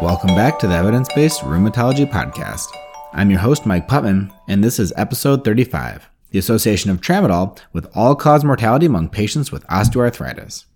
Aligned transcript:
Welcome 0.00 0.36
back 0.36 0.60
to 0.60 0.68
the 0.68 0.76
Evidence 0.76 1.08
Based 1.12 1.40
Rheumatology 1.40 2.08
Podcast. 2.08 2.68
I'm 3.12 3.30
your 3.30 3.40
host, 3.40 3.66
Mike 3.66 3.88
Putman, 3.88 4.32
and 4.46 4.62
this 4.62 4.78
is 4.78 4.92
episode 4.96 5.44
35 5.44 6.08
The 6.30 6.38
Association 6.38 6.92
of 6.92 7.00
Tramadol 7.00 7.58
with 7.72 7.90
All 7.96 8.14
Cause 8.14 8.44
Mortality 8.44 8.86
Among 8.86 9.08
Patients 9.08 9.50
with 9.50 9.66
Osteoarthritis. 9.66 10.66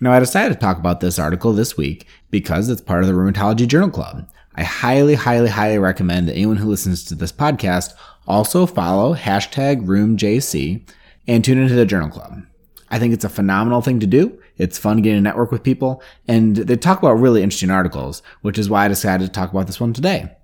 Now, 0.00 0.12
I 0.12 0.20
decided 0.20 0.54
to 0.54 0.60
talk 0.60 0.78
about 0.78 1.00
this 1.00 1.18
article 1.18 1.52
this 1.52 1.76
week 1.76 2.06
because 2.30 2.68
it's 2.68 2.80
part 2.80 3.02
of 3.02 3.08
the 3.08 3.14
Rheumatology 3.14 3.66
Journal 3.66 3.90
Club. 3.90 4.28
I 4.54 4.62
highly, 4.62 5.14
highly, 5.14 5.48
highly 5.48 5.78
recommend 5.80 6.28
that 6.28 6.34
anyone 6.34 6.58
who 6.58 6.68
listens 6.68 7.02
to 7.06 7.16
this 7.16 7.32
podcast 7.32 7.94
also 8.28 8.64
follow 8.64 9.16
hashtag 9.16 9.84
RheumJC 9.84 10.88
and 11.26 11.44
tune 11.44 11.58
into 11.58 11.74
the 11.74 11.84
Journal 11.84 12.10
Club. 12.10 12.42
I 12.90 13.00
think 13.00 13.12
it's 13.12 13.24
a 13.24 13.28
phenomenal 13.28 13.82
thing 13.82 13.98
to 13.98 14.06
do. 14.06 14.40
It's 14.58 14.78
fun 14.78 15.02
getting 15.02 15.18
to 15.18 15.22
network 15.22 15.52
with 15.52 15.62
people, 15.62 16.02
and 16.26 16.56
they 16.56 16.76
talk 16.76 16.98
about 16.98 17.20
really 17.20 17.42
interesting 17.42 17.70
articles, 17.70 18.22
which 18.42 18.58
is 18.58 18.70
why 18.70 18.84
I 18.84 18.88
decided 18.88 19.26
to 19.26 19.32
talk 19.32 19.50
about 19.50 19.66
this 19.66 19.80
one 19.80 19.92
today. 19.92 20.34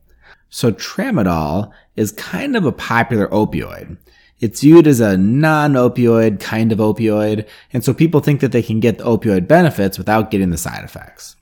So 0.50 0.70
tramadol 0.70 1.72
is 1.96 2.12
kind 2.12 2.56
of 2.56 2.66
a 2.66 2.72
popular 2.72 3.26
opioid. 3.28 3.96
It's 4.40 4.60
viewed 4.60 4.86
as 4.86 5.00
a 5.00 5.16
non-opioid 5.16 6.40
kind 6.40 6.72
of 6.72 6.78
opioid, 6.78 7.48
and 7.72 7.82
so 7.82 7.94
people 7.94 8.20
think 8.20 8.40
that 8.40 8.52
they 8.52 8.62
can 8.62 8.80
get 8.80 8.98
the 8.98 9.04
opioid 9.04 9.48
benefits 9.48 9.96
without 9.96 10.30
getting 10.30 10.50
the 10.50 10.58
side 10.58 10.84
effects. 10.84 11.36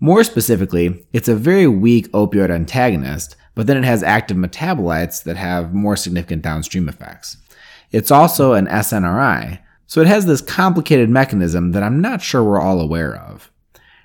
More 0.00 0.24
specifically, 0.24 1.06
it's 1.12 1.28
a 1.28 1.36
very 1.36 1.66
weak 1.66 2.10
opioid 2.12 2.50
antagonist, 2.50 3.36
but 3.54 3.66
then 3.66 3.76
it 3.76 3.84
has 3.84 4.02
active 4.02 4.36
metabolites 4.36 5.22
that 5.22 5.36
have 5.36 5.72
more 5.72 5.96
significant 5.96 6.42
downstream 6.42 6.88
effects. 6.88 7.36
It's 7.92 8.10
also 8.10 8.54
an 8.54 8.66
SNRI, 8.66 9.60
so 9.94 10.00
it 10.00 10.08
has 10.08 10.26
this 10.26 10.40
complicated 10.40 11.08
mechanism 11.08 11.70
that 11.70 11.84
I'm 11.84 12.00
not 12.00 12.20
sure 12.20 12.42
we're 12.42 12.60
all 12.60 12.80
aware 12.80 13.14
of. 13.14 13.52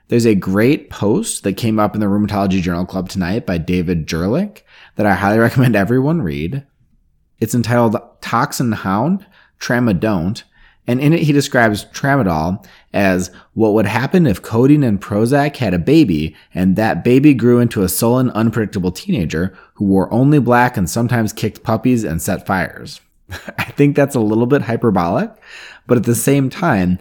There's 0.08 0.28
a 0.28 0.36
great 0.36 0.92
post 0.92 1.42
that 1.42 1.58
came 1.58 1.80
up 1.80 1.96
in 1.96 2.00
the 2.00 2.06
Rheumatology 2.06 2.62
Journal 2.62 2.86
Club 2.86 3.10
tonight 3.10 3.48
by 3.48 3.58
David 3.58 4.06
Juurlink 4.06 4.62
that 4.98 5.08
I 5.08 5.16
highly 5.16 5.40
recommend 5.40 5.76
everyone 5.76 6.22
read. 6.22 6.64
It's 7.40 7.56
entitled 7.56 7.98
Tox 8.22 8.60
Hound, 8.60 9.26
Tramadont, 9.60 10.44
and 10.86 11.02
in 11.02 11.12
it 11.12 11.22
he 11.22 11.32
describes 11.32 11.86
tramadol 11.86 12.64
as 12.94 13.32
what 13.54 13.74
would 13.74 13.88
happen 13.88 14.28
if 14.28 14.44
codeine 14.44 14.84
and 14.84 15.02
Prozac 15.02 15.56
had 15.56 15.74
a 15.74 15.80
baby 15.80 16.36
and 16.54 16.76
that 16.76 17.04
baby 17.04 17.34
grew 17.34 17.58
into 17.58 17.82
a 17.82 17.90
sullen, 17.90 18.30
unpredictable 18.30 18.92
teenager 18.92 19.58
who 19.74 19.86
wore 19.86 20.14
only 20.14 20.38
black 20.38 20.78
and 20.78 20.88
sometimes 20.88 21.34
kicked 21.34 21.64
puppies 21.64 22.04
and 22.04 22.22
set 22.22 22.46
fires. 22.46 23.02
I 23.58 23.66
think 23.66 23.96
that's 23.96 24.16
a 24.16 24.20
little 24.20 24.46
bit 24.46 24.62
hyperbolic, 24.62 25.32
but 25.88 25.98
at 25.98 26.04
the 26.04 26.16
same 26.16 26.50
time, 26.50 27.00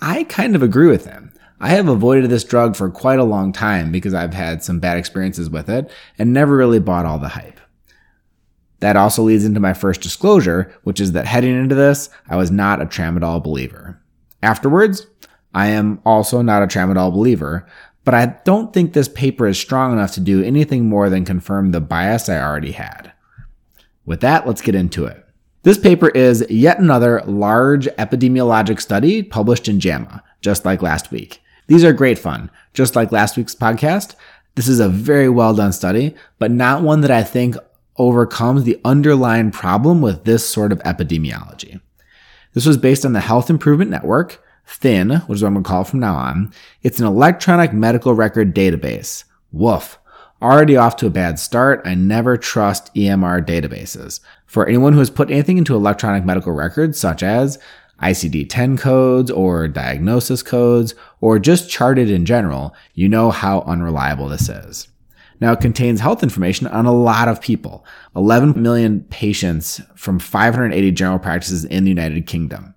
I 0.00 0.24
kind 0.24 0.54
of 0.54 0.62
agree 0.62 0.88
with 0.88 1.06
him. 1.06 1.32
I 1.60 1.68
have 1.70 1.86
avoided 1.86 2.28
this 2.28 2.42
drug 2.42 2.74
for 2.74 2.90
quite 2.90 3.20
a 3.20 3.24
long 3.24 3.52
time 3.52 3.92
because 3.92 4.14
I've 4.14 4.34
had 4.34 4.64
some 4.64 4.80
bad 4.80 4.98
experiences 4.98 5.48
with 5.48 5.68
it 5.68 5.92
and 6.18 6.32
never 6.32 6.56
really 6.56 6.80
bought 6.80 7.06
all 7.06 7.20
the 7.20 7.28
hype. 7.28 7.60
That 8.80 8.96
also 8.96 9.22
leads 9.22 9.44
into 9.44 9.60
my 9.60 9.74
first 9.74 10.00
disclosure, 10.00 10.74
which 10.82 11.00
is 11.00 11.12
that 11.12 11.26
heading 11.26 11.56
into 11.56 11.76
this, 11.76 12.10
I 12.28 12.34
was 12.34 12.50
not 12.50 12.82
a 12.82 12.86
tramadol 12.86 13.40
believer. 13.40 14.02
Afterwards, 14.42 15.06
I 15.54 15.68
am 15.68 16.00
also 16.04 16.42
not 16.42 16.64
a 16.64 16.66
tramadol 16.66 17.12
believer, 17.12 17.64
but 18.04 18.14
I 18.14 18.38
don't 18.44 18.72
think 18.72 18.92
this 18.92 19.08
paper 19.08 19.46
is 19.46 19.56
strong 19.56 19.92
enough 19.92 20.12
to 20.14 20.20
do 20.20 20.42
anything 20.42 20.88
more 20.88 21.08
than 21.08 21.24
confirm 21.24 21.70
the 21.70 21.80
bias 21.80 22.28
I 22.28 22.42
already 22.42 22.72
had. 22.72 23.12
With 24.04 24.20
that, 24.22 24.48
let's 24.48 24.62
get 24.62 24.74
into 24.74 25.04
it. 25.04 25.21
This 25.64 25.78
paper 25.78 26.08
is 26.08 26.44
yet 26.50 26.80
another 26.80 27.22
large 27.24 27.86
epidemiologic 27.86 28.80
study 28.80 29.22
published 29.22 29.68
in 29.68 29.78
JAMA, 29.78 30.22
just 30.40 30.64
like 30.64 30.82
last 30.82 31.12
week. 31.12 31.40
These 31.68 31.84
are 31.84 31.92
great 31.92 32.18
fun. 32.18 32.50
Just 32.74 32.96
like 32.96 33.12
last 33.12 33.36
week's 33.36 33.54
podcast, 33.54 34.16
this 34.56 34.66
is 34.66 34.80
a 34.80 34.88
very 34.88 35.28
well 35.28 35.54
done 35.54 35.72
study, 35.72 36.16
but 36.40 36.50
not 36.50 36.82
one 36.82 37.00
that 37.02 37.12
I 37.12 37.22
think 37.22 37.56
overcomes 37.96 38.64
the 38.64 38.80
underlying 38.84 39.52
problem 39.52 40.00
with 40.00 40.24
this 40.24 40.48
sort 40.48 40.72
of 40.72 40.80
epidemiology. 40.80 41.80
This 42.54 42.66
was 42.66 42.76
based 42.76 43.04
on 43.04 43.12
the 43.12 43.20
Health 43.20 43.48
Improvement 43.48 43.90
Network, 43.90 44.42
THIN, 44.66 45.10
which 45.26 45.36
is 45.36 45.42
what 45.42 45.48
I'm 45.48 45.54
going 45.54 45.64
to 45.64 45.68
call 45.68 45.82
it 45.82 45.88
from 45.88 46.00
now 46.00 46.16
on. 46.16 46.52
It's 46.82 46.98
an 46.98 47.06
electronic 47.06 47.72
medical 47.72 48.14
record 48.14 48.52
database. 48.52 49.24
Woof. 49.52 49.98
Already 50.42 50.76
off 50.76 50.96
to 50.96 51.06
a 51.06 51.10
bad 51.10 51.38
start. 51.38 51.82
I 51.84 51.94
never 51.94 52.36
trust 52.36 52.92
EMR 52.96 53.46
databases. 53.46 54.18
For 54.44 54.66
anyone 54.66 54.92
who 54.92 54.98
has 54.98 55.08
put 55.08 55.30
anything 55.30 55.56
into 55.56 55.76
electronic 55.76 56.24
medical 56.24 56.50
records, 56.50 56.98
such 56.98 57.22
as 57.22 57.60
ICD 58.02 58.48
10 58.48 58.76
codes 58.76 59.30
or 59.30 59.68
diagnosis 59.68 60.42
codes, 60.42 60.96
or 61.20 61.38
just 61.38 61.70
charted 61.70 62.10
in 62.10 62.26
general, 62.26 62.74
you 62.92 63.08
know 63.08 63.30
how 63.30 63.60
unreliable 63.60 64.28
this 64.28 64.48
is. 64.48 64.88
Now, 65.38 65.52
it 65.52 65.60
contains 65.60 66.00
health 66.00 66.24
information 66.24 66.66
on 66.66 66.86
a 66.86 66.92
lot 66.92 67.28
of 67.28 67.40
people 67.40 67.86
11 68.16 68.60
million 68.60 69.02
patients 69.10 69.80
from 69.94 70.18
580 70.18 70.90
general 70.90 71.20
practices 71.20 71.64
in 71.64 71.84
the 71.84 71.90
United 71.90 72.26
Kingdom. 72.26 72.74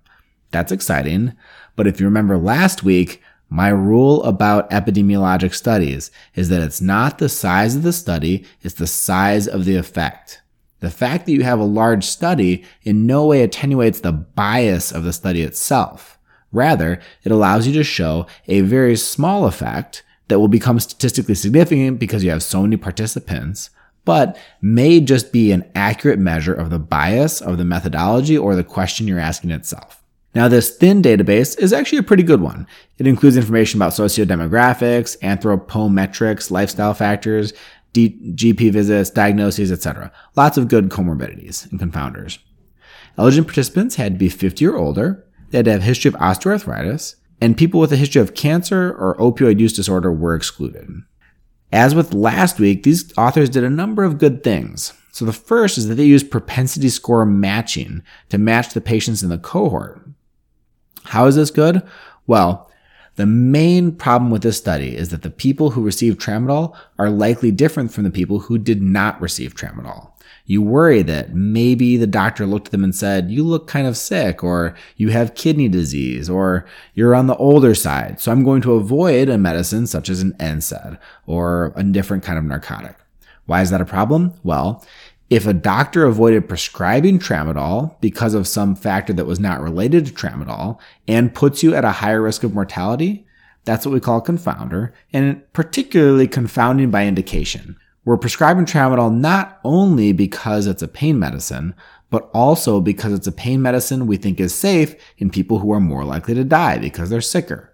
That's 0.52 0.70
exciting. 0.70 1.32
But 1.74 1.88
if 1.88 1.98
you 1.98 2.06
remember 2.06 2.38
last 2.38 2.84
week, 2.84 3.20
my 3.48 3.68
rule 3.68 4.22
about 4.24 4.70
epidemiologic 4.70 5.54
studies 5.54 6.10
is 6.34 6.48
that 6.48 6.62
it's 6.62 6.80
not 6.80 7.18
the 7.18 7.28
size 7.28 7.76
of 7.76 7.82
the 7.82 7.92
study, 7.92 8.44
it's 8.62 8.74
the 8.74 8.86
size 8.86 9.46
of 9.46 9.64
the 9.64 9.76
effect. 9.76 10.42
The 10.80 10.90
fact 10.90 11.26
that 11.26 11.32
you 11.32 11.42
have 11.44 11.60
a 11.60 11.64
large 11.64 12.04
study 12.04 12.64
in 12.82 13.06
no 13.06 13.26
way 13.26 13.42
attenuates 13.42 14.00
the 14.00 14.12
bias 14.12 14.92
of 14.92 15.04
the 15.04 15.12
study 15.12 15.42
itself. 15.42 16.18
Rather, 16.52 17.00
it 17.22 17.32
allows 17.32 17.66
you 17.66 17.72
to 17.74 17.84
show 17.84 18.26
a 18.46 18.60
very 18.62 18.96
small 18.96 19.46
effect 19.46 20.02
that 20.28 20.40
will 20.40 20.48
become 20.48 20.80
statistically 20.80 21.34
significant 21.34 21.98
because 21.98 22.24
you 22.24 22.30
have 22.30 22.42
so 22.42 22.62
many 22.62 22.76
participants, 22.76 23.70
but 24.04 24.36
may 24.60 25.00
just 25.00 25.32
be 25.32 25.52
an 25.52 25.64
accurate 25.74 26.18
measure 26.18 26.54
of 26.54 26.70
the 26.70 26.78
bias 26.78 27.40
of 27.40 27.58
the 27.58 27.64
methodology 27.64 28.36
or 28.36 28.54
the 28.54 28.64
question 28.64 29.06
you're 29.06 29.18
asking 29.18 29.50
itself. 29.50 29.95
Now, 30.36 30.48
this 30.48 30.76
thin 30.76 31.00
database 31.00 31.58
is 31.58 31.72
actually 31.72 31.96
a 31.96 32.02
pretty 32.02 32.22
good 32.22 32.42
one. 32.42 32.66
It 32.98 33.06
includes 33.06 33.38
information 33.38 33.78
about 33.78 33.92
sociodemographics, 33.92 35.16
anthropometrics, 35.20 36.50
lifestyle 36.50 36.92
factors, 36.92 37.54
D- 37.94 38.20
GP 38.34 38.70
visits, 38.70 39.08
diagnoses, 39.08 39.72
etc. 39.72 40.12
Lots 40.36 40.58
of 40.58 40.68
good 40.68 40.90
comorbidities 40.90 41.70
and 41.70 41.80
confounders. 41.80 42.36
Eligible 43.16 43.46
participants 43.46 43.94
had 43.94 44.12
to 44.12 44.18
be 44.18 44.28
50 44.28 44.66
or 44.66 44.76
older. 44.76 45.24
They 45.48 45.58
had 45.60 45.64
to 45.64 45.70
have 45.70 45.80
a 45.80 45.84
history 45.84 46.10
of 46.10 46.16
osteoarthritis 46.16 47.14
and 47.40 47.56
people 47.56 47.80
with 47.80 47.92
a 47.92 47.96
history 47.96 48.20
of 48.20 48.34
cancer 48.34 48.90
or 48.90 49.16
opioid 49.16 49.58
use 49.58 49.72
disorder 49.72 50.12
were 50.12 50.34
excluded. 50.34 50.86
As 51.72 51.94
with 51.94 52.12
last 52.12 52.60
week, 52.60 52.82
these 52.82 53.10
authors 53.16 53.48
did 53.48 53.64
a 53.64 53.70
number 53.70 54.04
of 54.04 54.18
good 54.18 54.44
things. 54.44 54.92
So 55.12 55.24
the 55.24 55.32
first 55.32 55.78
is 55.78 55.88
that 55.88 55.94
they 55.94 56.04
used 56.04 56.30
propensity 56.30 56.90
score 56.90 57.24
matching 57.24 58.02
to 58.28 58.36
match 58.36 58.74
the 58.74 58.82
patients 58.82 59.22
in 59.22 59.30
the 59.30 59.38
cohort. 59.38 60.02
How 61.06 61.26
is 61.26 61.36
this 61.36 61.50
good? 61.50 61.82
Well, 62.26 62.70
the 63.16 63.26
main 63.26 63.92
problem 63.92 64.30
with 64.30 64.42
this 64.42 64.58
study 64.58 64.96
is 64.96 65.08
that 65.08 65.22
the 65.22 65.30
people 65.30 65.70
who 65.70 65.82
received 65.82 66.20
tramadol 66.20 66.76
are 66.98 67.08
likely 67.08 67.50
different 67.50 67.92
from 67.92 68.04
the 68.04 68.10
people 68.10 68.40
who 68.40 68.58
did 68.58 68.82
not 68.82 69.20
receive 69.20 69.54
tramadol 69.54 70.10
you 70.46 70.62
worry 70.62 71.02
that 71.02 71.34
maybe 71.34 71.96
the 71.96 72.06
doctor 72.06 72.46
looked 72.46 72.68
at 72.68 72.72
them 72.72 72.84
and 72.84 72.94
said, 72.94 73.30
you 73.30 73.44
look 73.44 73.66
kind 73.66 73.86
of 73.86 73.96
sick, 73.96 74.44
or 74.44 74.74
you 74.96 75.10
have 75.10 75.34
kidney 75.34 75.68
disease, 75.68 76.30
or 76.30 76.64
you're 76.94 77.16
on 77.16 77.26
the 77.26 77.36
older 77.36 77.74
side. 77.74 78.20
So 78.20 78.30
I'm 78.30 78.44
going 78.44 78.62
to 78.62 78.74
avoid 78.74 79.28
a 79.28 79.36
medicine 79.36 79.86
such 79.86 80.08
as 80.08 80.22
an 80.22 80.32
NSAID 80.34 80.98
or 81.26 81.72
a 81.74 81.82
different 81.82 82.22
kind 82.22 82.38
of 82.38 82.44
narcotic. 82.44 82.96
Why 83.46 83.60
is 83.60 83.70
that 83.70 83.80
a 83.80 83.84
problem? 83.84 84.34
Well, 84.44 84.84
if 85.28 85.46
a 85.46 85.52
doctor 85.52 86.04
avoided 86.04 86.48
prescribing 86.48 87.18
tramadol 87.18 88.00
because 88.00 88.34
of 88.34 88.46
some 88.46 88.76
factor 88.76 89.12
that 89.12 89.26
was 89.26 89.40
not 89.40 89.60
related 89.60 90.06
to 90.06 90.12
tramadol 90.12 90.78
and 91.08 91.34
puts 91.34 91.62
you 91.62 91.74
at 91.74 91.84
a 91.84 91.92
higher 91.92 92.22
risk 92.22 92.44
of 92.44 92.54
mortality, 92.54 93.26
that's 93.64 93.84
what 93.84 93.92
we 93.92 94.00
call 94.00 94.18
a 94.18 94.22
confounder, 94.22 94.92
and 95.12 95.42
particularly 95.52 96.28
confounding 96.28 96.90
by 96.90 97.06
indication. 97.06 97.76
We're 98.04 98.16
prescribing 98.16 98.66
tramadol 98.66 99.12
not 99.12 99.58
only 99.64 100.12
because 100.12 100.68
it's 100.68 100.82
a 100.82 100.88
pain 100.88 101.18
medicine, 101.18 101.74
but 102.08 102.30
also 102.32 102.80
because 102.80 103.12
it's 103.12 103.26
a 103.26 103.32
pain 103.32 103.60
medicine 103.60 104.06
we 104.06 104.16
think 104.16 104.38
is 104.38 104.54
safe 104.54 104.94
in 105.18 105.28
people 105.28 105.58
who 105.58 105.72
are 105.72 105.80
more 105.80 106.04
likely 106.04 106.34
to 106.34 106.44
die 106.44 106.78
because 106.78 107.10
they're 107.10 107.20
sicker. 107.20 107.72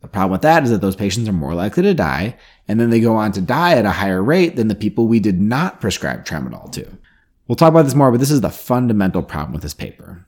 The 0.00 0.08
problem 0.08 0.32
with 0.32 0.42
that 0.42 0.62
is 0.62 0.70
that 0.70 0.80
those 0.80 0.96
patients 0.96 1.28
are 1.28 1.32
more 1.32 1.54
likely 1.54 1.82
to 1.82 1.94
die, 1.94 2.36
and 2.68 2.78
then 2.78 2.90
they 2.90 3.00
go 3.00 3.16
on 3.16 3.32
to 3.32 3.40
die 3.40 3.72
at 3.72 3.84
a 3.84 3.90
higher 3.90 4.22
rate 4.22 4.56
than 4.56 4.68
the 4.68 4.74
people 4.74 5.06
we 5.06 5.18
did 5.18 5.40
not 5.40 5.80
prescribe 5.80 6.24
tramadol 6.24 6.70
to. 6.72 6.86
We'll 7.46 7.56
talk 7.56 7.70
about 7.70 7.82
this 7.82 7.94
more, 7.94 8.10
but 8.10 8.20
this 8.20 8.30
is 8.30 8.42
the 8.42 8.50
fundamental 8.50 9.22
problem 9.22 9.52
with 9.52 9.62
this 9.62 9.74
paper. 9.74 10.24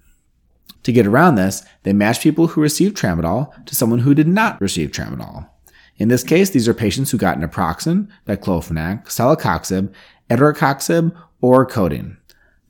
To 0.84 0.92
get 0.92 1.06
around 1.06 1.34
this, 1.34 1.62
they 1.82 1.92
matched 1.92 2.22
people 2.22 2.48
who 2.48 2.62
received 2.62 2.96
tramadol 2.96 3.64
to 3.66 3.74
someone 3.74 4.00
who 4.00 4.14
did 4.14 4.26
not 4.26 4.60
receive 4.60 4.90
tramadol. 4.90 5.48
In 5.98 6.08
this 6.08 6.24
case, 6.24 6.50
these 6.50 6.66
are 6.66 6.74
patients 6.74 7.10
who 7.10 7.18
got 7.18 7.38
naproxen, 7.38 8.08
diclofenac, 8.26 9.04
celecoxib, 9.04 9.92
etoricoxib, 10.30 11.14
or 11.42 11.66
codeine. 11.66 12.16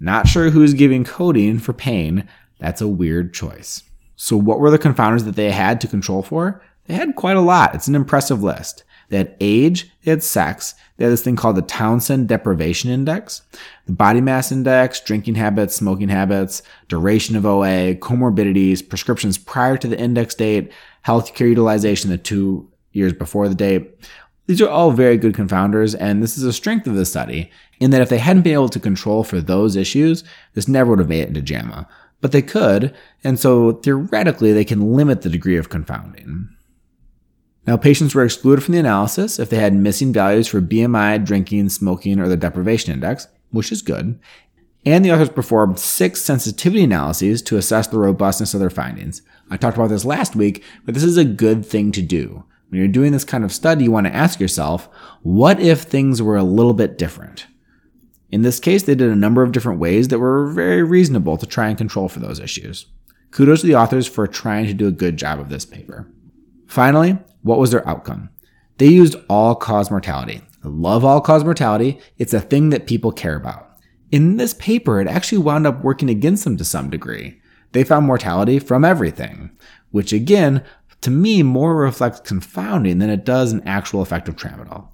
Not 0.00 0.26
sure 0.26 0.50
who's 0.50 0.74
giving 0.74 1.04
codeine 1.04 1.60
for 1.60 1.72
pain. 1.72 2.28
That's 2.58 2.80
a 2.80 2.88
weird 2.88 3.32
choice. 3.32 3.84
So 4.16 4.36
what 4.36 4.58
were 4.58 4.70
the 4.70 4.78
confounders 4.78 5.24
that 5.24 5.36
they 5.36 5.52
had 5.52 5.80
to 5.80 5.86
control 5.86 6.22
for? 6.22 6.60
They 6.86 6.94
had 6.94 7.16
quite 7.16 7.36
a 7.36 7.40
lot. 7.40 7.74
It's 7.74 7.88
an 7.88 7.94
impressive 7.94 8.42
list. 8.42 8.84
They 9.10 9.18
had 9.18 9.36
age, 9.40 9.90
they 10.04 10.12
had 10.12 10.22
sex, 10.22 10.74
they 10.96 11.04
had 11.04 11.12
this 11.12 11.22
thing 11.22 11.34
called 11.34 11.56
the 11.56 11.62
Townsend 11.62 12.28
Deprivation 12.28 12.90
Index, 12.90 13.42
the 13.86 13.92
body 13.92 14.20
mass 14.20 14.52
index, 14.52 15.00
drinking 15.00 15.34
habits, 15.34 15.74
smoking 15.74 16.08
habits, 16.08 16.62
duration 16.88 17.34
of 17.34 17.44
OA, 17.44 17.96
comorbidities, 17.96 18.88
prescriptions 18.88 19.36
prior 19.36 19.76
to 19.76 19.88
the 19.88 19.98
index 19.98 20.36
date, 20.36 20.70
healthcare 21.04 21.48
utilization 21.48 22.10
the 22.10 22.18
two 22.18 22.70
years 22.92 23.12
before 23.12 23.48
the 23.48 23.54
date. 23.54 23.98
These 24.46 24.60
are 24.60 24.68
all 24.68 24.92
very 24.92 25.16
good 25.16 25.34
confounders, 25.34 25.96
and 25.98 26.22
this 26.22 26.38
is 26.38 26.44
a 26.44 26.52
strength 26.52 26.86
of 26.86 26.94
the 26.94 27.04
study 27.04 27.50
in 27.80 27.90
that 27.90 28.02
if 28.02 28.08
they 28.08 28.18
hadn't 28.18 28.42
been 28.42 28.52
able 28.52 28.68
to 28.68 28.80
control 28.80 29.24
for 29.24 29.40
those 29.40 29.74
issues, 29.74 30.22
this 30.54 30.68
never 30.68 30.90
would 30.90 30.98
have 31.00 31.08
made 31.08 31.22
it 31.22 31.28
into 31.28 31.42
JAMA. 31.42 31.88
But 32.20 32.32
they 32.32 32.42
could, 32.42 32.94
and 33.24 33.40
so 33.40 33.72
theoretically 33.72 34.52
they 34.52 34.64
can 34.64 34.94
limit 34.94 35.22
the 35.22 35.30
degree 35.30 35.56
of 35.56 35.68
confounding. 35.68 36.48
Now, 37.70 37.76
patients 37.76 38.16
were 38.16 38.24
excluded 38.24 38.64
from 38.64 38.72
the 38.72 38.80
analysis 38.80 39.38
if 39.38 39.48
they 39.48 39.58
had 39.58 39.76
missing 39.76 40.12
values 40.12 40.48
for 40.48 40.60
BMI, 40.60 41.24
drinking, 41.24 41.68
smoking, 41.68 42.18
or 42.18 42.26
the 42.26 42.36
deprivation 42.36 42.92
index, 42.92 43.28
which 43.50 43.70
is 43.70 43.80
good. 43.80 44.18
And 44.84 45.04
the 45.04 45.12
authors 45.12 45.28
performed 45.28 45.78
six 45.78 46.20
sensitivity 46.20 46.82
analyses 46.82 47.40
to 47.42 47.56
assess 47.56 47.86
the 47.86 47.98
robustness 47.98 48.54
of 48.54 48.58
their 48.58 48.70
findings. 48.70 49.22
I 49.52 49.56
talked 49.56 49.76
about 49.76 49.90
this 49.90 50.04
last 50.04 50.34
week, 50.34 50.64
but 50.84 50.94
this 50.94 51.04
is 51.04 51.16
a 51.16 51.24
good 51.24 51.64
thing 51.64 51.92
to 51.92 52.02
do. 52.02 52.42
When 52.70 52.80
you're 52.80 52.88
doing 52.88 53.12
this 53.12 53.22
kind 53.22 53.44
of 53.44 53.52
study, 53.52 53.84
you 53.84 53.92
want 53.92 54.08
to 54.08 54.16
ask 54.16 54.40
yourself, 54.40 54.88
what 55.22 55.60
if 55.60 55.82
things 55.82 56.20
were 56.20 56.36
a 56.36 56.42
little 56.42 56.74
bit 56.74 56.98
different? 56.98 57.46
In 58.32 58.42
this 58.42 58.58
case, 58.58 58.82
they 58.82 58.96
did 58.96 59.12
a 59.12 59.14
number 59.14 59.44
of 59.44 59.52
different 59.52 59.78
ways 59.78 60.08
that 60.08 60.18
were 60.18 60.48
very 60.48 60.82
reasonable 60.82 61.36
to 61.36 61.46
try 61.46 61.68
and 61.68 61.78
control 61.78 62.08
for 62.08 62.18
those 62.18 62.40
issues. 62.40 62.86
Kudos 63.30 63.60
to 63.60 63.68
the 63.68 63.76
authors 63.76 64.08
for 64.08 64.26
trying 64.26 64.66
to 64.66 64.74
do 64.74 64.88
a 64.88 64.90
good 64.90 65.16
job 65.16 65.38
of 65.38 65.50
this 65.50 65.64
paper. 65.64 66.10
Finally, 66.66 67.16
what 67.42 67.58
was 67.58 67.70
their 67.70 67.86
outcome? 67.88 68.30
They 68.78 68.88
used 68.88 69.16
all 69.28 69.54
cause 69.54 69.90
mortality. 69.90 70.42
I 70.64 70.68
love 70.68 71.04
all 71.04 71.20
cause 71.20 71.44
mortality. 71.44 71.98
It's 72.18 72.34
a 72.34 72.40
thing 72.40 72.70
that 72.70 72.86
people 72.86 73.12
care 73.12 73.36
about. 73.36 73.70
In 74.10 74.36
this 74.36 74.54
paper, 74.54 75.00
it 75.00 75.06
actually 75.06 75.38
wound 75.38 75.66
up 75.66 75.82
working 75.82 76.10
against 76.10 76.44
them 76.44 76.56
to 76.56 76.64
some 76.64 76.90
degree. 76.90 77.40
They 77.72 77.84
found 77.84 78.06
mortality 78.06 78.58
from 78.58 78.84
everything, 78.84 79.50
which 79.90 80.12
again, 80.12 80.64
to 81.02 81.10
me, 81.10 81.42
more 81.42 81.76
reflects 81.76 82.20
confounding 82.20 82.98
than 82.98 83.10
it 83.10 83.24
does 83.24 83.52
an 83.52 83.62
actual 83.66 84.02
effect 84.02 84.28
of 84.28 84.36
tramadol. 84.36 84.88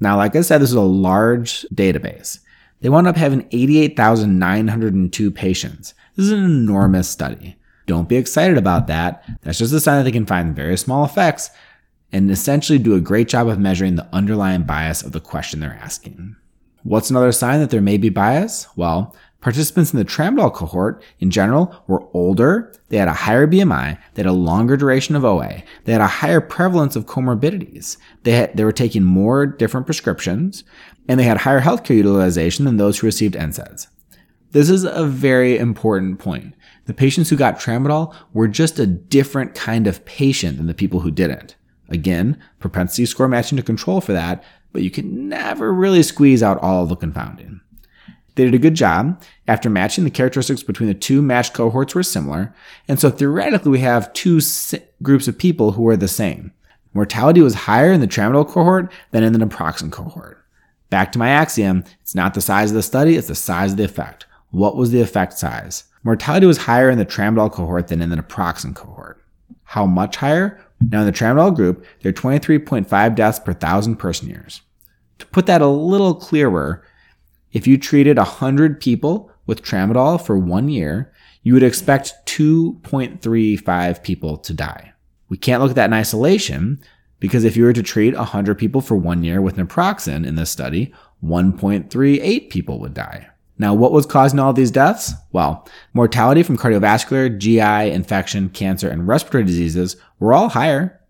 Now, 0.00 0.16
like 0.16 0.34
I 0.34 0.40
said, 0.40 0.58
this 0.60 0.70
is 0.70 0.76
a 0.76 0.80
large 0.80 1.64
database. 1.72 2.40
They 2.80 2.88
wound 2.88 3.06
up 3.06 3.16
having 3.16 3.46
88,902 3.52 5.30
patients. 5.30 5.94
This 6.16 6.26
is 6.26 6.32
an 6.32 6.44
enormous 6.44 7.08
study. 7.08 7.56
Don't 7.86 8.08
be 8.08 8.16
excited 8.16 8.56
about 8.56 8.86
that. 8.86 9.24
That's 9.42 9.58
just 9.58 9.72
a 9.72 9.80
sign 9.80 9.98
that 9.98 10.04
they 10.04 10.12
can 10.12 10.26
find 10.26 10.56
very 10.56 10.76
small 10.76 11.04
effects 11.04 11.50
and 12.12 12.30
essentially 12.30 12.78
do 12.78 12.94
a 12.94 13.00
great 13.00 13.28
job 13.28 13.48
of 13.48 13.58
measuring 13.58 13.96
the 13.96 14.08
underlying 14.12 14.62
bias 14.62 15.02
of 15.02 15.12
the 15.12 15.20
question 15.20 15.60
they're 15.60 15.78
asking. 15.80 16.36
What's 16.82 17.10
another 17.10 17.32
sign 17.32 17.60
that 17.60 17.70
there 17.70 17.80
may 17.80 17.96
be 17.96 18.08
bias? 18.08 18.66
Well, 18.76 19.14
Participants 19.44 19.92
in 19.92 19.98
the 19.98 20.06
tramadol 20.06 20.54
cohort 20.54 21.02
in 21.18 21.30
general 21.30 21.84
were 21.86 22.08
older, 22.14 22.72
they 22.88 22.96
had 22.96 23.08
a 23.08 23.12
higher 23.12 23.46
BMI, 23.46 23.98
they 24.14 24.22
had 24.22 24.26
a 24.26 24.32
longer 24.32 24.74
duration 24.74 25.14
of 25.14 25.22
OA, 25.22 25.62
they 25.84 25.92
had 25.92 26.00
a 26.00 26.06
higher 26.06 26.40
prevalence 26.40 26.96
of 26.96 27.04
comorbidities, 27.04 27.98
they, 28.22 28.32
had, 28.32 28.56
they 28.56 28.64
were 28.64 28.72
taking 28.72 29.04
more 29.04 29.44
different 29.44 29.84
prescriptions, 29.84 30.64
and 31.08 31.20
they 31.20 31.24
had 31.24 31.36
higher 31.36 31.60
healthcare 31.60 31.94
utilization 31.94 32.64
than 32.64 32.78
those 32.78 32.98
who 32.98 33.06
received 33.06 33.34
NSAIDs. 33.34 33.86
This 34.54 34.70
is 34.70 34.84
a 34.84 35.04
very 35.04 35.58
important 35.58 36.20
point. 36.20 36.54
The 36.84 36.94
patients 36.94 37.28
who 37.28 37.34
got 37.34 37.58
tramadol 37.58 38.14
were 38.32 38.46
just 38.46 38.78
a 38.78 38.86
different 38.86 39.56
kind 39.56 39.88
of 39.88 40.04
patient 40.04 40.58
than 40.58 40.68
the 40.68 40.74
people 40.74 41.00
who 41.00 41.10
didn't. 41.10 41.56
Again, 41.88 42.40
propensity 42.60 43.04
score 43.04 43.26
matching 43.26 43.56
to 43.56 43.64
control 43.64 44.00
for 44.00 44.12
that, 44.12 44.44
but 44.72 44.82
you 44.82 44.92
can 44.92 45.28
never 45.28 45.72
really 45.72 46.04
squeeze 46.04 46.40
out 46.40 46.62
all 46.62 46.84
of 46.84 46.88
the 46.88 46.94
confounding. 46.94 47.62
They 48.36 48.44
did 48.44 48.54
a 48.54 48.58
good 48.58 48.76
job. 48.76 49.20
After 49.48 49.68
matching, 49.68 50.04
the 50.04 50.10
characteristics 50.10 50.62
between 50.62 50.88
the 50.88 50.94
two 50.94 51.20
matched 51.20 51.52
cohorts 51.52 51.96
were 51.96 52.04
similar. 52.04 52.54
And 52.86 53.00
so 53.00 53.10
theoretically, 53.10 53.72
we 53.72 53.80
have 53.80 54.12
two 54.12 54.40
groups 55.02 55.26
of 55.26 55.36
people 55.36 55.72
who 55.72 55.88
are 55.88 55.96
the 55.96 56.06
same. 56.06 56.52
Mortality 56.92 57.40
was 57.40 57.54
higher 57.54 57.90
in 57.90 58.00
the 58.00 58.06
tramadol 58.06 58.48
cohort 58.48 58.92
than 59.10 59.24
in 59.24 59.32
the 59.32 59.44
naproxen 59.44 59.90
cohort. 59.90 60.44
Back 60.90 61.10
to 61.10 61.18
my 61.18 61.30
axiom, 61.30 61.82
it's 62.02 62.14
not 62.14 62.34
the 62.34 62.40
size 62.40 62.70
of 62.70 62.76
the 62.76 62.84
study, 62.84 63.16
it's 63.16 63.26
the 63.26 63.34
size 63.34 63.72
of 63.72 63.78
the 63.78 63.84
effect. 63.84 64.26
What 64.54 64.76
was 64.76 64.92
the 64.92 65.00
effect 65.00 65.36
size? 65.36 65.82
Mortality 66.04 66.46
was 66.46 66.58
higher 66.58 66.88
in 66.88 66.96
the 66.96 67.04
tramadol 67.04 67.50
cohort 67.50 67.88
than 67.88 68.00
in 68.00 68.10
the 68.10 68.16
naproxen 68.16 68.72
cohort. 68.72 69.20
How 69.64 69.84
much 69.84 70.14
higher? 70.14 70.64
Now 70.80 71.00
in 71.00 71.06
the 71.06 71.12
tramadol 71.12 71.56
group, 71.56 71.84
there 72.02 72.10
are 72.10 72.12
23.5 72.12 73.14
deaths 73.16 73.40
per 73.40 73.52
thousand 73.52 73.96
person 73.96 74.28
years. 74.28 74.60
To 75.18 75.26
put 75.26 75.46
that 75.46 75.60
a 75.60 75.66
little 75.66 76.14
clearer, 76.14 76.84
if 77.50 77.66
you 77.66 77.76
treated 77.76 78.16
100 78.16 78.80
people 78.80 79.28
with 79.44 79.64
tramadol 79.64 80.24
for 80.24 80.38
one 80.38 80.68
year, 80.68 81.12
you 81.42 81.52
would 81.52 81.64
expect 81.64 82.14
2.35 82.26 84.04
people 84.04 84.36
to 84.36 84.54
die. 84.54 84.92
We 85.30 85.36
can't 85.36 85.62
look 85.62 85.70
at 85.70 85.76
that 85.76 85.86
in 85.90 85.94
isolation 85.94 86.80
because 87.18 87.42
if 87.42 87.56
you 87.56 87.64
were 87.64 87.72
to 87.72 87.82
treat 87.82 88.14
100 88.14 88.56
people 88.56 88.80
for 88.80 88.94
one 88.94 89.24
year 89.24 89.42
with 89.42 89.56
naproxen 89.56 90.24
in 90.24 90.36
this 90.36 90.50
study, 90.50 90.94
1.38 91.24 92.50
people 92.50 92.78
would 92.78 92.94
die. 92.94 93.30
Now, 93.56 93.72
what 93.72 93.92
was 93.92 94.06
causing 94.06 94.40
all 94.40 94.52
these 94.52 94.70
deaths? 94.70 95.12
Well, 95.32 95.68
mortality 95.92 96.42
from 96.42 96.58
cardiovascular, 96.58 97.38
GI, 97.38 97.92
infection, 97.92 98.48
cancer, 98.48 98.88
and 98.88 99.06
respiratory 99.06 99.44
diseases 99.44 99.96
were 100.18 100.32
all 100.32 100.48
higher, 100.48 101.00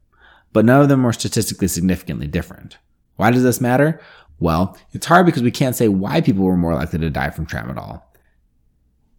but 0.52 0.64
none 0.64 0.82
of 0.82 0.88
them 0.88 1.02
were 1.02 1.12
statistically 1.12 1.68
significantly 1.68 2.26
different. 2.26 2.76
Why 3.16 3.30
does 3.30 3.42
this 3.42 3.60
matter? 3.60 4.00
Well, 4.40 4.76
it's 4.92 5.06
hard 5.06 5.26
because 5.26 5.42
we 5.42 5.50
can't 5.50 5.76
say 5.76 5.88
why 5.88 6.20
people 6.20 6.44
were 6.44 6.56
more 6.56 6.74
likely 6.74 6.98
to 6.98 7.10
die 7.10 7.30
from 7.30 7.46
tramadol. 7.46 8.02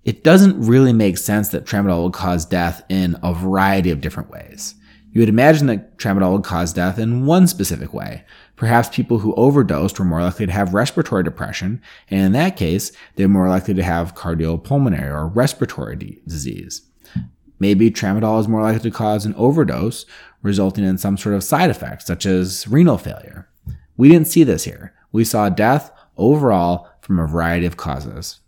It 0.04 0.24
doesn't 0.24 0.62
really 0.63 0.94
make 0.94 1.18
sense 1.18 1.50
that 1.50 1.66
tramadol 1.66 2.04
would 2.04 2.13
cause 2.13 2.45
death 2.45 2.83
in 2.89 3.18
a 3.24 3.33
variety 3.33 3.89
of 3.89 4.01
different 4.01 4.30
ways. 4.30 4.75
You 5.15 5.21
would 5.21 5.29
imagine 5.29 5.67
that 5.67 5.97
tramadol 5.97 6.33
would 6.33 6.44
cause 6.44 6.73
death 6.73 7.00
in 7.00 7.25
one 7.25 7.47
specific 7.47 7.94
way. 7.94 8.25
Perhaps 8.57 8.89
people 8.89 9.19
who 9.19 9.33
overdosed 9.35 9.97
were 9.97 10.03
more 10.03 10.21
likely 10.21 10.45
to 10.45 10.51
have 10.51 10.73
respiratory 10.73 11.23
depression, 11.23 11.81
and 12.09 12.19
in 12.19 12.31
that 12.33 12.57
case, 12.57 12.91
they're 13.15 13.29
more 13.29 13.47
likely 13.47 13.73
to 13.75 13.81
have 13.81 14.13
cardiopulmonary 14.13 15.09
or 15.09 15.27
respiratory 15.27 16.19
disease. 16.27 16.81
Maybe 17.59 17.89
tramadol 17.89 18.41
is 18.41 18.50
more 18.50 18.62
likely 18.62 18.89
to 18.89 18.91
cause 18.94 19.25
an 19.25 19.33
overdose, 19.35 20.05
resulting 20.41 20.84
in 20.84 20.98
some 20.98 21.17
sort 21.17 21.36
of 21.36 21.45
side 21.45 21.69
effect, 21.69 22.01
such 22.01 22.25
as 22.25 22.67
renal 22.67 22.98
failure. 22.98 23.48
We 23.95 24.10
didn't 24.10 24.27
see 24.27 24.43
this 24.43 24.65
here. 24.65 24.93
We 25.13 25.24
saw 25.24 25.48
death 25.48 25.91
overall 26.17 26.89
from 27.00 27.19
a 27.19 27.25
variety 27.25 27.65
of 27.65 27.77
causes. 27.77 28.41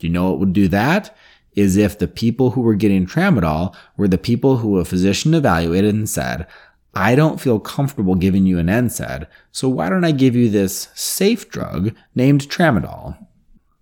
Do 0.00 0.08
you 0.08 0.12
know 0.12 0.30
what 0.30 0.40
would 0.40 0.52
do 0.52 0.66
that? 0.66 1.16
Is 1.58 1.76
if 1.76 1.98
the 1.98 2.06
people 2.06 2.52
who 2.52 2.60
were 2.60 2.76
getting 2.76 3.04
tramadol 3.04 3.74
were 3.96 4.06
the 4.06 4.16
people 4.16 4.58
who 4.58 4.78
a 4.78 4.84
physician 4.84 5.34
evaluated 5.34 5.92
and 5.92 6.08
said, 6.08 6.46
I 6.94 7.16
don't 7.16 7.40
feel 7.40 7.58
comfortable 7.58 8.14
giving 8.14 8.46
you 8.46 8.60
an 8.60 8.68
NSAID, 8.68 9.26
so 9.50 9.68
why 9.68 9.88
don't 9.88 10.04
I 10.04 10.12
give 10.12 10.36
you 10.36 10.48
this 10.48 10.86
safe 10.94 11.50
drug 11.50 11.96
named 12.14 12.42
tramadol? 12.42 13.18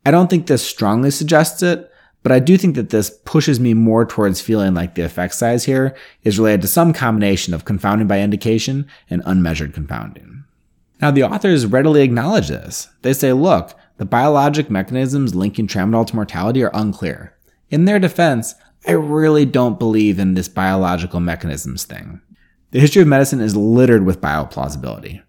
I 0.07 0.11
don't 0.11 0.31
think 0.31 0.47
this 0.47 0.67
strongly 0.67 1.11
suggests 1.11 1.63
it, 1.63 1.93
but 2.23 2.33
I 2.33 2.39
do 2.39 2.57
think 2.57 2.77
that 2.77 2.89
this 2.89 3.11
pushes 3.27 3.61
me 3.61 3.75
more 3.75 4.07
towards 4.07 4.41
feeling 4.41 4.73
like 4.73 4.95
the 4.95 5.05
effect 5.05 5.35
size 5.35 5.67
here 5.67 5.95
is 6.25 6.39
related 6.39 6.63
to 6.63 6.69
some 6.69 6.95
combination 6.95 7.53
of 7.53 7.67
confounding 7.67 8.09
by 8.09 8.23
indication 8.23 8.89
and 9.11 9.23
unmeasured 9.27 9.75
confounding. 9.75 10.45
Now, 11.03 11.11
the 11.11 11.25
authors 11.25 11.67
readily 11.67 12.01
acknowledge 12.01 12.49
this. 12.49 12.89
They 13.03 13.13
say, 13.13 13.35
look, 13.35 13.75
the 13.99 14.07
biologic 14.07 14.71
mechanisms 14.71 15.35
linking 15.35 15.67
tramadol 15.67 16.07
to 16.07 16.17
mortality 16.17 16.65
are 16.65 16.71
unclear. 16.73 17.36
In 17.71 17.85
their 17.85 17.99
defense, 17.99 18.55
I 18.87 18.93
really 18.93 19.45
don't 19.45 19.79
believe 19.79 20.19
in 20.19 20.35
this 20.35 20.49
biological 20.49 21.21
mechanisms 21.21 21.85
thing. 21.85 22.21
The 22.71 22.81
history 22.81 23.03
of 23.03 23.09
medicine 23.09 23.41
is 23.41 23.57
littered 23.57 24.05
with 24.05 24.21
bioplausibility. 24.21 25.23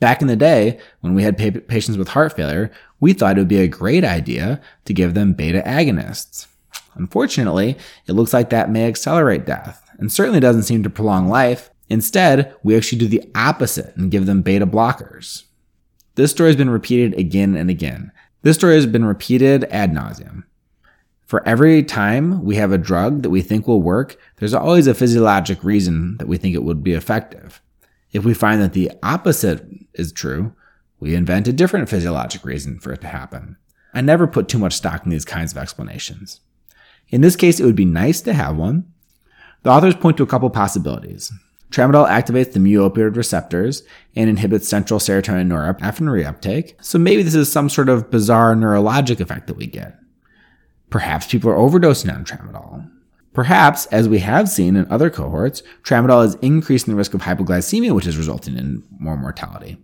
Back 0.00 0.20
in 0.20 0.28
the 0.28 0.36
day, 0.36 0.80
when 1.00 1.14
we 1.14 1.22
had 1.22 1.38
pa- 1.38 1.60
patients 1.68 1.96
with 1.96 2.08
heart 2.08 2.34
failure, 2.34 2.72
we 2.98 3.12
thought 3.12 3.36
it 3.36 3.40
would 3.40 3.48
be 3.48 3.60
a 3.60 3.68
great 3.68 4.04
idea 4.04 4.60
to 4.84 4.92
give 4.92 5.14
them 5.14 5.32
beta 5.32 5.62
agonists. 5.64 6.46
Unfortunately, 6.94 7.76
it 8.06 8.12
looks 8.12 8.32
like 8.32 8.50
that 8.50 8.70
may 8.70 8.86
accelerate 8.86 9.46
death, 9.46 9.90
and 9.98 10.10
certainly 10.10 10.40
doesn't 10.40 10.64
seem 10.64 10.82
to 10.82 10.90
prolong 10.90 11.28
life, 11.28 11.70
Instead, 11.92 12.54
we 12.62 12.74
actually 12.74 12.96
do 12.96 13.06
the 13.06 13.22
opposite 13.34 13.94
and 13.96 14.10
give 14.10 14.24
them 14.24 14.40
beta 14.40 14.66
blockers. 14.66 15.42
This 16.14 16.30
story 16.30 16.48
has 16.48 16.56
been 16.56 16.70
repeated 16.70 17.12
again 17.18 17.54
and 17.54 17.68
again. 17.68 18.12
This 18.40 18.56
story 18.56 18.76
has 18.76 18.86
been 18.86 19.04
repeated 19.04 19.64
ad 19.64 19.92
nauseum. 19.92 20.44
For 21.32 21.42
every 21.48 21.82
time 21.82 22.44
we 22.44 22.56
have 22.56 22.72
a 22.72 22.76
drug 22.76 23.22
that 23.22 23.30
we 23.30 23.40
think 23.40 23.66
will 23.66 23.80
work, 23.80 24.18
there's 24.36 24.52
always 24.52 24.86
a 24.86 24.92
physiologic 24.92 25.64
reason 25.64 26.18
that 26.18 26.28
we 26.28 26.36
think 26.36 26.54
it 26.54 26.62
would 26.62 26.84
be 26.84 26.92
effective. 26.92 27.62
If 28.12 28.22
we 28.22 28.34
find 28.34 28.60
that 28.60 28.74
the 28.74 28.90
opposite 29.02 29.64
is 29.94 30.12
true, 30.12 30.52
we 31.00 31.14
invent 31.14 31.48
a 31.48 31.54
different 31.54 31.88
physiologic 31.88 32.44
reason 32.44 32.78
for 32.80 32.92
it 32.92 33.00
to 33.00 33.06
happen. 33.06 33.56
I 33.94 34.02
never 34.02 34.26
put 34.26 34.46
too 34.46 34.58
much 34.58 34.74
stock 34.74 35.04
in 35.04 35.10
these 35.10 35.24
kinds 35.24 35.52
of 35.52 35.56
explanations. 35.56 36.42
In 37.08 37.22
this 37.22 37.34
case, 37.34 37.58
it 37.58 37.64
would 37.64 37.76
be 37.76 37.86
nice 37.86 38.20
to 38.20 38.34
have 38.34 38.58
one. 38.58 38.92
The 39.62 39.70
authors 39.70 39.94
point 39.94 40.18
to 40.18 40.22
a 40.22 40.26
couple 40.26 40.50
possibilities. 40.50 41.32
Tramadol 41.70 42.10
activates 42.10 42.52
the 42.52 42.60
mu-opioid 42.60 43.16
receptors 43.16 43.84
and 44.14 44.28
inhibits 44.28 44.68
central 44.68 45.00
serotonin 45.00 45.48
norepinephrine 45.48 46.10
reuptake, 46.10 46.74
so 46.84 46.98
maybe 46.98 47.22
this 47.22 47.34
is 47.34 47.50
some 47.50 47.70
sort 47.70 47.88
of 47.88 48.10
bizarre 48.10 48.54
neurologic 48.54 49.18
effect 49.18 49.46
that 49.46 49.56
we 49.56 49.66
get. 49.66 49.98
Perhaps 50.92 51.26
people 51.26 51.50
are 51.50 51.56
overdosing 51.56 52.14
on 52.14 52.22
tramadol. 52.24 52.88
Perhaps, 53.32 53.86
as 53.86 54.10
we 54.10 54.18
have 54.18 54.46
seen 54.46 54.76
in 54.76 54.86
other 54.90 55.08
cohorts, 55.08 55.62
tramadol 55.82 56.24
is 56.24 56.34
increasing 56.42 56.92
the 56.92 56.98
risk 56.98 57.14
of 57.14 57.22
hypoglycemia, 57.22 57.94
which 57.94 58.06
is 58.06 58.18
resulting 58.18 58.58
in 58.58 58.82
more 58.98 59.16
mortality. 59.16 59.78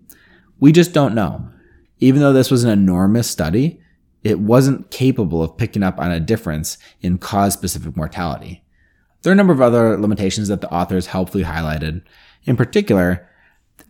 We 0.60 0.70
just 0.70 0.92
don't 0.92 1.14
know. 1.14 1.48
Even 1.98 2.20
though 2.20 2.34
this 2.34 2.50
was 2.50 2.62
an 2.62 2.70
enormous 2.70 3.28
study, 3.28 3.80
it 4.22 4.38
wasn't 4.38 4.90
capable 4.90 5.42
of 5.42 5.56
picking 5.56 5.82
up 5.82 5.98
on 5.98 6.12
a 6.12 6.20
difference 6.20 6.76
in 7.00 7.16
cause 7.16 7.54
specific 7.54 7.96
mortality. 7.96 8.62
There 9.22 9.30
are 9.30 9.32
a 9.32 9.36
number 9.36 9.54
of 9.54 9.62
other 9.62 9.96
limitations 9.96 10.48
that 10.48 10.60
the 10.60 10.70
authors 10.70 11.06
helpfully 11.06 11.44
highlighted. 11.44 12.02
In 12.44 12.54
particular, 12.54 13.26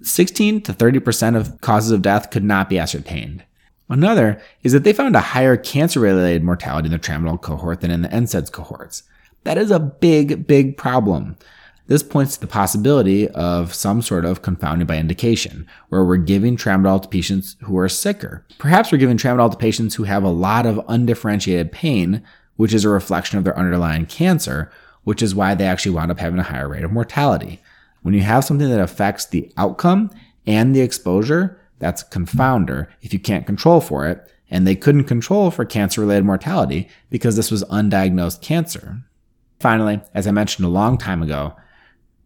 16 0.02 0.62
to 0.62 0.72
30% 0.72 1.36
of 1.36 1.60
causes 1.60 1.90
of 1.90 2.00
death 2.00 2.30
could 2.30 2.44
not 2.44 2.68
be 2.68 2.78
ascertained. 2.78 3.42
Another 3.88 4.40
is 4.62 4.72
that 4.72 4.84
they 4.84 4.92
found 4.92 5.16
a 5.16 5.20
higher 5.20 5.56
cancer 5.56 6.00
related 6.00 6.44
mortality 6.44 6.86
in 6.86 6.92
the 6.92 6.98
tramadol 6.98 7.40
cohort 7.40 7.80
than 7.80 7.90
in 7.90 8.02
the 8.02 8.08
NSAIDs 8.08 8.52
cohorts. 8.52 9.02
That 9.44 9.58
is 9.58 9.70
a 9.70 9.80
big, 9.80 10.46
big 10.46 10.76
problem. 10.76 11.36
This 11.86 12.02
points 12.02 12.34
to 12.34 12.40
the 12.42 12.46
possibility 12.46 13.28
of 13.28 13.72
some 13.72 14.02
sort 14.02 14.26
of 14.26 14.42
confounding 14.42 14.86
by 14.86 14.98
indication, 14.98 15.66
where 15.88 16.04
we're 16.04 16.18
giving 16.18 16.54
tramadol 16.54 17.00
to 17.00 17.08
patients 17.08 17.56
who 17.62 17.78
are 17.78 17.88
sicker. 17.88 18.44
Perhaps 18.58 18.92
we're 18.92 18.98
giving 18.98 19.16
tramadol 19.16 19.50
to 19.50 19.56
patients 19.56 19.94
who 19.94 20.04
have 20.04 20.22
a 20.22 20.28
lot 20.28 20.66
of 20.66 20.84
undifferentiated 20.86 21.72
pain, 21.72 22.22
which 22.56 22.74
is 22.74 22.84
a 22.84 22.90
reflection 22.90 23.38
of 23.38 23.44
their 23.44 23.58
underlying 23.58 24.04
cancer, 24.04 24.70
which 25.04 25.22
is 25.22 25.34
why 25.34 25.54
they 25.54 25.64
actually 25.64 25.92
wound 25.92 26.10
up 26.10 26.18
having 26.18 26.38
a 26.38 26.42
higher 26.42 26.68
rate 26.68 26.84
of 26.84 26.92
mortality. 26.92 27.62
When 28.02 28.12
you 28.12 28.20
have 28.20 28.44
something 28.44 28.68
that 28.68 28.80
affects 28.80 29.24
the 29.24 29.50
outcome 29.56 30.10
and 30.46 30.74
the 30.74 30.82
exposure, 30.82 31.58
that's 31.78 32.02
a 32.02 32.06
confounder 32.06 32.88
if 33.02 33.12
you 33.12 33.18
can't 33.18 33.46
control 33.46 33.80
for 33.80 34.06
it. 34.06 34.32
And 34.50 34.66
they 34.66 34.74
couldn't 34.74 35.04
control 35.04 35.50
for 35.50 35.64
cancer 35.64 36.00
related 36.00 36.24
mortality 36.24 36.88
because 37.10 37.36
this 37.36 37.50
was 37.50 37.64
undiagnosed 37.64 38.40
cancer. 38.40 39.02
Finally, 39.60 40.00
as 40.14 40.26
I 40.26 40.30
mentioned 40.30 40.64
a 40.64 40.70
long 40.70 40.96
time 40.96 41.22
ago, 41.22 41.54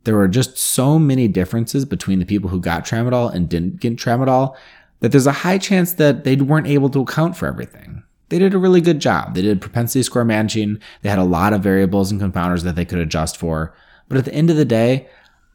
there 0.05 0.17
were 0.17 0.29
just 0.29 0.57
so 0.57 0.99
many 0.99 1.29
differences 1.29 1.85
between 1.85 2.19
the 2.19 2.25
people 2.25 2.51
who 2.51 2.61
got 2.61 2.85
tramadol 2.85 3.33
and 3.33 3.49
didn't 3.49 3.81
get 3.81 3.97
tramadol 3.97 4.57
that 5.01 5.11
there's 5.11 5.27
a 5.27 5.33
high 5.33 5.59
chance 5.59 5.95
that 5.95 6.25
they 6.25 6.37
weren't 6.37 6.67
able 6.67 6.89
to 6.91 7.03
account 7.03 7.37
for 7.37 7.47
everything. 7.47 8.03
They 8.29 8.39
did 8.39 8.55
a 8.55 8.59
really 8.59 8.81
good 8.81 9.01
job. 9.01 9.35
They 9.35 9.43
did 9.43 9.61
propensity 9.61 10.03
score 10.03 10.25
matching. 10.25 10.79
They 11.03 11.11
had 11.11 11.19
a 11.19 11.25
lot 11.25 11.53
of 11.53 11.63
variables 11.63 12.11
and 12.11 12.21
confounders 12.21 12.63
that 12.63 12.77
they 12.77 12.85
could 12.85 12.99
adjust 12.99 13.37
for. 13.37 13.75
But 14.09 14.19
at 14.19 14.25
the 14.25 14.35
end 14.35 14.49
of 14.49 14.57
the 14.57 14.65
day, 14.65 15.09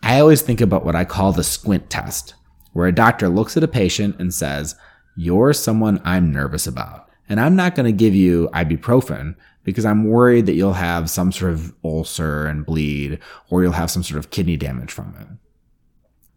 I 0.04 0.20
always 0.20 0.42
think 0.42 0.62
about 0.62 0.86
what 0.86 0.96
I 0.96 1.06
call 1.06 1.32
the 1.32 1.44
squint 1.44 1.90
test, 1.90 2.36
where 2.78 2.86
a 2.86 2.94
doctor 2.94 3.28
looks 3.28 3.58
at 3.58 3.64
a 3.64 3.68
patient 3.68 4.16
and 4.20 4.32
says, 4.32 4.76
You're 5.16 5.52
someone 5.52 6.00
I'm 6.06 6.32
nervous 6.32 6.68
about. 6.68 7.10
And 7.28 7.40
I'm 7.40 7.56
not 7.56 7.74
going 7.74 7.88
to 7.88 7.92
give 7.92 8.14
you 8.14 8.52
ibuprofen 8.54 9.36
because 9.64 9.84
I'm 9.84 10.04
worried 10.04 10.46
that 10.46 10.54
you'll 10.54 10.74
have 10.74 11.10
some 11.10 11.32
sort 11.32 11.54
of 11.54 11.74
ulcer 11.84 12.46
and 12.46 12.64
bleed, 12.64 13.18
or 13.50 13.64
you'll 13.64 13.72
have 13.72 13.90
some 13.90 14.04
sort 14.04 14.20
of 14.20 14.30
kidney 14.30 14.58
damage 14.58 14.92
from 14.92 15.16
it. 15.20 15.28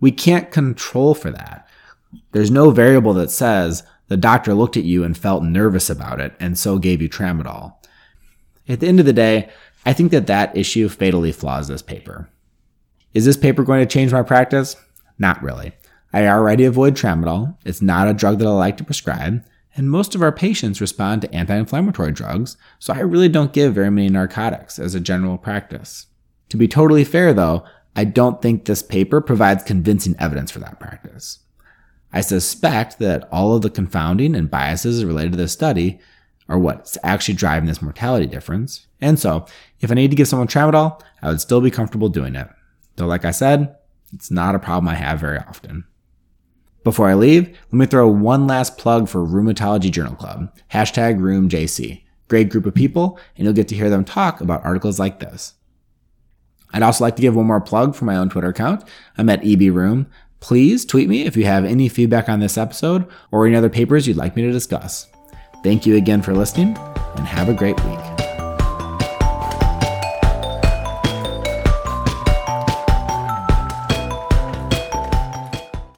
We 0.01 0.13
can't 0.13 0.51
control 0.51 1.15
for 1.15 1.31
that. 1.31 1.69
There's 2.33 2.51
no 2.51 2.71
variable 2.71 3.13
that 3.13 3.31
says 3.31 3.83
the 4.09 4.17
doctor 4.17 4.55
looked 4.55 4.79
at 4.79 4.85
you 4.85 5.05
and 5.05 5.15
felt 5.15 5.45
nervous 5.45 5.91
about 5.91 6.21
it 6.21 6.33
and 6.41 6.59
so 6.59 6.79
gave 6.79 7.03
you 7.03 7.11
tramadol. 7.11 7.75
At 8.67 8.81
the 8.81 8.89
end 8.89 8.99
of 8.99 9.05
the 9.05 9.13
day, 9.13 9.51
I 9.85 9.93
think 9.93 10.11
that 10.13 10.27
that 10.29 10.57
issue 10.57 10.89
fatally 10.89 11.33
flaws 11.33 11.69
this 11.69 11.83
paper. 11.83 12.31
Is 13.13 13.27
this 13.27 13.37
paper 13.37 13.63
going 13.63 13.87
to 13.87 13.93
change 13.93 14.11
my 14.11 14.23
practice? 14.23 14.75
Not 15.19 15.43
really. 15.43 15.75
I 16.13 16.27
already 16.27 16.65
avoid 16.65 16.95
tramadol. 16.95 17.57
It's 17.65 17.83
not 17.83 18.09
a 18.09 18.15
drug 18.15 18.39
that 18.39 18.49
I 18.49 18.51
like 18.51 18.77
to 18.79 18.85
prescribe 18.85 19.45
and 19.77 19.91
most 19.91 20.15
of 20.15 20.23
our 20.23 20.33
patients 20.33 20.81
respond 20.81 21.23
to 21.23 21.35
anti 21.35 21.57
inflammatory 21.57 22.13
drugs, 22.13 22.57
so 22.79 22.93
I 22.93 23.01
really 23.01 23.29
don't 23.29 23.53
give 23.53 23.75
very 23.75 23.91
many 23.91 24.09
narcotics 24.09 24.79
as 24.79 24.95
a 24.95 25.01
general 25.01 25.39
practice. 25.39 26.07
To 26.51 26.57
be 26.57 26.69
totally 26.69 27.05
fair 27.05 27.33
though, 27.33 27.65
I 27.95 28.05
don't 28.05 28.43
think 28.43 28.65
this 28.65 28.83
paper 28.83 29.21
provides 29.21 29.63
convincing 29.63 30.17
evidence 30.19 30.51
for 30.51 30.59
that 30.61 30.81
practice. 30.81 31.41
I 32.13 32.21
suspect 32.21 32.99
that 32.99 33.29
all 33.31 33.55
of 33.55 33.63
the 33.63 33.71
confounding 33.71 34.35
and 34.35 34.51
biases 34.51 35.05
related 35.05 35.33
to 35.33 35.39
this 35.39 35.53
study 35.53 36.01
are 36.49 36.59
what's 36.59 36.99
actually 37.05 37.35
driving 37.35 37.69
this 37.69 37.83
mortality 37.83 38.27
difference. 38.27 38.87
And 39.01 39.19
so, 39.19 39.47
if 39.81 39.91
I 39.91 39.95
need 39.95 40.11
to 40.11 40.17
give 40.17 40.27
someone 40.27 40.49
tramadol, 40.49 41.01
I 41.23 41.29
would 41.29 41.41
still 41.41 41.61
be 41.61 41.71
comfortable 41.71 42.09
doing 42.09 42.35
it. 42.35 42.49
Though, 42.97 43.07
like 43.07 43.25
I 43.25 43.31
said, 43.31 43.77
it's 44.13 44.33
not 44.33 44.57
a 44.57 44.59
problem 44.59 44.89
I 44.89 44.97
have 44.97 45.21
very 45.21 45.39
often. 45.39 45.85
Before 46.83 47.09
I 47.09 47.15
leave, 47.15 47.49
let 47.49 47.73
me 47.73 47.87
throw 47.87 48.09
one 48.09 48.47
last 48.47 48.79
plug 48.79 49.09
for 49.09 49.21
Rheumatology 49.21 49.91
Journal 49.91 50.15
Club, 50.15 50.51
hashtag 50.73 51.19
RheumJC. 51.19 52.03
Great 52.29 52.49
group 52.49 52.65
of 52.65 52.75
people, 52.75 53.19
and 53.37 53.45
you'll 53.45 53.53
get 53.53 53.69
to 53.69 53.75
hear 53.75 53.91
them 53.91 54.05
talk 54.05 54.41
about 54.41 54.65
articles 54.65 54.99
like 54.99 55.21
this. 55.21 55.55
I'd 56.73 56.83
also 56.83 57.05
like 57.05 57.17
to 57.17 57.23
give 57.23 57.35
one 57.35 57.47
more 57.47 57.61
plug 57.61 57.95
for 57.95 58.05
my 58.05 58.17
own 58.17 58.31
Twitter 58.31 58.49
account. 58.49 58.85
I'm 59.19 59.29
at 59.29 59.43
EBRheum. 59.43 60.07
Please 60.39 60.87
tweet 60.87 61.09
me 61.09 61.27
if 61.27 61.37
you 61.37 61.45
have 61.45 61.65
any 61.65 61.89
feedback 61.89 62.29
on 62.29 62.41
this 62.41 62.57
episode 62.57 63.07
or 63.31 63.47
any 63.47 63.57
other 63.57 63.69
papers 63.69 64.07
you'd 64.07 64.17
like 64.17 64.37
me 64.37 64.43
to 64.43 64.53
discuss. 64.53 65.09
Thank 65.63 65.85
you 65.85 65.97
again 65.97 66.23
for 66.23 66.33
listening, 66.33 66.79
and 67.17 67.27
have 67.27 67.51
a 67.51 67.55
great 67.55 67.79
week. 67.85 68.20